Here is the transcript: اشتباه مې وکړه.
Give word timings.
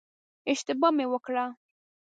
اشتباه 0.51 0.91
مې 0.97 1.05
وکړه. 1.11 1.45